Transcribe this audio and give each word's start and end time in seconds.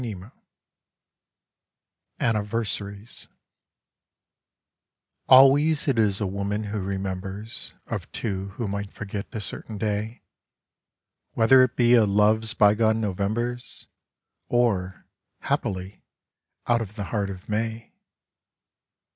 ANNIVERSARIES 2.19 3.27
A 5.29 5.31
LWAYS 5.43 5.87
it 5.87 5.99
is 5.99 6.19
a 6.19 6.25
woman 6.25 6.63
who 6.63 6.81
remembers 6.81 7.75
^ 7.87 7.91
Of 7.95 8.11
two 8.11 8.47
who 8.57 8.67
might 8.67 8.91
forget 8.91 9.27
a 9.31 9.39
certain 9.39 9.77
day, 9.77 10.23
Whether 11.33 11.61
it 11.61 11.75
be 11.75 11.93
of 11.93 12.09
Love's 12.09 12.55
bygone 12.55 12.99
Novembers, 12.99 13.85
Or, 14.47 15.05
happily, 15.41 16.01
out 16.65 16.81
of 16.81 16.95
the 16.95 17.03
heart 17.13 17.29
of 17.29 17.47
May. 17.47 17.93